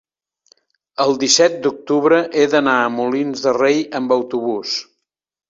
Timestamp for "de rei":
3.45-3.79